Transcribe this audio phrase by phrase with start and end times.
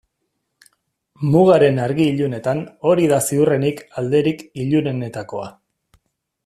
[1.35, 5.51] Mugaren argi-ilunetan hori da ziurrenik alderik ilunenetakoa.